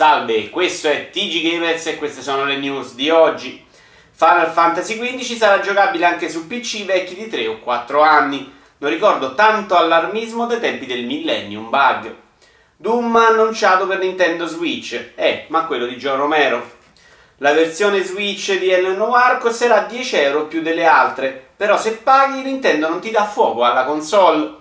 Salve, 0.00 0.48
questo 0.48 0.88
è 0.88 1.10
TG 1.10 1.42
Gamers 1.42 1.84
e 1.88 1.98
queste 1.98 2.22
sono 2.22 2.46
le 2.46 2.56
news 2.56 2.94
di 2.94 3.10
oggi. 3.10 3.62
Final 4.12 4.50
Fantasy 4.50 4.98
XV 4.98 5.36
sarà 5.36 5.60
giocabile 5.60 6.06
anche 6.06 6.30
su 6.30 6.46
PC 6.46 6.86
vecchi 6.86 7.14
di 7.14 7.28
3 7.28 7.46
o 7.48 7.58
4 7.58 8.00
anni. 8.00 8.50
Non 8.78 8.88
ricordo 8.88 9.34
tanto 9.34 9.76
allarmismo 9.76 10.46
dei 10.46 10.58
tempi 10.58 10.86
del 10.86 11.04
Millennium 11.04 11.68
Bug. 11.68 12.14
Doom 12.78 13.14
annunciato 13.14 13.86
per 13.86 13.98
Nintendo 13.98 14.46
Switch. 14.46 15.12
Eh, 15.16 15.44
ma 15.48 15.66
quello 15.66 15.84
di 15.84 15.96
John 15.96 16.16
Romero. 16.16 16.78
La 17.36 17.52
versione 17.52 18.02
Switch 18.02 18.58
di 18.58 18.70
L 18.70 18.96
Noir 18.96 19.36
costerà 19.36 19.80
10 19.80 20.16
euro 20.16 20.46
più 20.46 20.62
delle 20.62 20.86
altre, 20.86 21.48
però 21.54 21.78
se 21.78 21.98
paghi 21.98 22.40
Nintendo 22.40 22.88
non 22.88 23.00
ti 23.00 23.10
dà 23.10 23.26
fuoco 23.26 23.64
alla 23.64 23.84
console. 23.84 24.59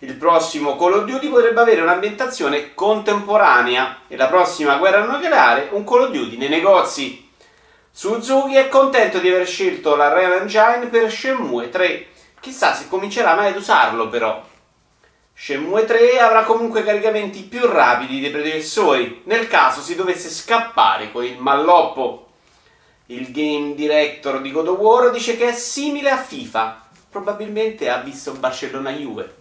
Il 0.00 0.14
prossimo 0.14 0.76
Call 0.76 0.92
of 0.92 1.04
Duty 1.06 1.28
potrebbe 1.28 1.60
avere 1.60 1.80
un'ambientazione 1.80 2.72
contemporanea 2.72 4.02
e 4.06 4.16
la 4.16 4.28
prossima 4.28 4.76
guerra 4.76 5.04
nucleare 5.04 5.70
un 5.72 5.82
Call 5.82 6.02
of 6.02 6.10
Duty 6.10 6.36
nei 6.36 6.48
negozi. 6.48 7.28
Suzuki 7.90 8.54
è 8.54 8.68
contento 8.68 9.18
di 9.18 9.28
aver 9.28 9.44
scelto 9.44 9.96
la 9.96 10.12
Real 10.12 10.34
Engine 10.34 10.86
per 10.86 11.10
Shenmue 11.10 11.68
3. 11.68 12.06
Chissà 12.38 12.74
se 12.74 12.86
comincerà 12.86 13.34
mai 13.34 13.48
ad 13.48 13.56
usarlo 13.56 14.08
però. 14.08 14.40
Shenmue 15.34 15.84
3 15.84 16.20
avrà 16.20 16.44
comunque 16.44 16.84
caricamenti 16.84 17.40
più 17.42 17.66
rapidi 17.66 18.20
dei 18.20 18.30
predecessori, 18.30 19.22
nel 19.24 19.48
caso 19.48 19.80
si 19.80 19.96
dovesse 19.96 20.28
scappare 20.28 21.10
con 21.10 21.24
il 21.24 21.38
malloppo. 21.38 22.28
Il 23.06 23.32
game 23.32 23.74
director 23.74 24.40
di 24.40 24.52
God 24.52 24.68
of 24.68 24.78
War 24.78 25.10
dice 25.10 25.36
che 25.36 25.48
è 25.48 25.52
simile 25.52 26.10
a 26.10 26.18
FIFA, 26.18 26.88
probabilmente 27.10 27.90
ha 27.90 27.96
visto 27.98 28.30
Barcellona-Juve. 28.34 29.37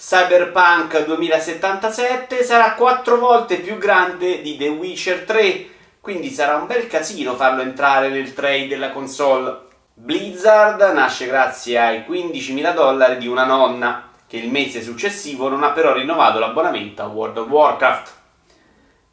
Cyberpunk 0.00 1.06
2077 1.06 2.44
sarà 2.44 2.74
4 2.74 3.18
volte 3.18 3.56
più 3.56 3.78
grande 3.78 4.42
di 4.42 4.56
The 4.56 4.68
Witcher 4.68 5.24
3, 5.24 5.66
quindi 6.00 6.30
sarà 6.30 6.54
un 6.54 6.68
bel 6.68 6.86
casino 6.86 7.34
farlo 7.34 7.62
entrare 7.62 8.08
nel 8.08 8.32
trade 8.32 8.68
della 8.68 8.92
console. 8.92 9.58
Blizzard 9.94 10.80
nasce 10.94 11.26
grazie 11.26 11.80
ai 11.80 12.04
15.000 12.08 12.74
dollari 12.74 13.18
di 13.18 13.26
una 13.26 13.44
nonna 13.44 14.08
che 14.28 14.36
il 14.36 14.48
mese 14.48 14.82
successivo 14.82 15.48
non 15.48 15.64
ha 15.64 15.70
però 15.72 15.92
rinnovato 15.92 16.38
l'abbonamento 16.38 17.02
a 17.02 17.06
World 17.06 17.38
of 17.38 17.48
Warcraft. 17.48 18.12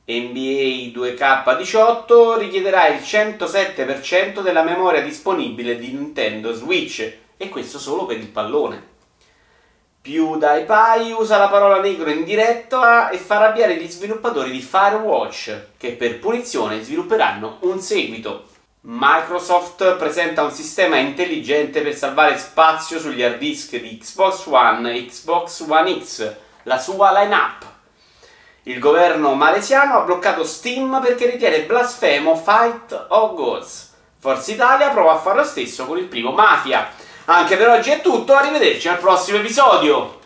NBA 0.05 0.93
2K18 0.93 2.37
richiederà 2.37 2.89
il 2.89 3.01
107% 3.01 4.43
della 4.43 4.61
memoria 4.61 5.01
disponibile 5.01 5.79
di 5.79 5.93
Nintendo 5.93 6.53
Switch 6.53 7.11
e 7.35 7.49
questo 7.49 7.79
solo 7.79 8.05
per 8.05 8.17
il 8.17 8.27
pallone. 8.27 8.93
PewDiePie 10.05 11.13
usa 11.13 11.37
la 11.37 11.47
parola 11.47 11.79
negro 11.79 12.11
in 12.11 12.23
diretta 12.23 13.09
e 13.09 13.17
fa 13.17 13.37
arrabbiare 13.37 13.75
gli 13.77 13.89
sviluppatori 13.89 14.51
di 14.51 14.61
Firewatch 14.61 15.69
che 15.77 15.93
per 15.93 16.19
punizione 16.19 16.83
svilupperanno 16.83 17.57
un 17.61 17.79
seguito. 17.79 18.49
Microsoft 18.81 19.95
presenta 19.95 20.43
un 20.43 20.51
sistema 20.51 20.97
intelligente 20.97 21.81
per 21.81 21.95
salvare 21.95 22.37
spazio 22.37 22.99
sugli 22.99 23.23
hard 23.23 23.39
disk 23.39 23.79
di 23.79 23.97
Xbox 23.97 24.45
One 24.45 24.93
e 24.93 25.07
Xbox 25.07 25.65
One 25.67 25.99
X, 25.99 26.35
la 26.63 26.77
sua 26.77 27.11
line-up. 27.11 27.65
Il 28.63 28.77
governo 28.77 29.33
malesiano 29.33 29.97
ha 29.97 30.01
bloccato 30.01 30.43
Steam 30.43 31.01
perché 31.01 31.31
ritiene 31.31 31.63
blasfemo 31.63 32.35
Fight 32.35 33.07
of 33.09 33.33
Gods. 33.33 33.93
Forza 34.19 34.51
Italia 34.51 34.89
prova 34.89 35.13
a 35.13 35.17
fare 35.17 35.37
lo 35.37 35.43
stesso 35.43 35.87
con 35.87 35.97
il 35.97 36.05
primo 36.05 36.29
Mafia. 36.29 36.91
Anche 37.27 37.57
per 37.57 37.69
oggi 37.69 37.89
è 37.89 38.01
tutto, 38.01 38.35
arrivederci 38.35 38.87
al 38.87 38.99
prossimo 38.99 39.39
episodio! 39.39 40.24